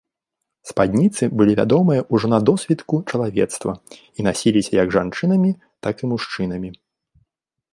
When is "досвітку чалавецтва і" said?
2.51-4.19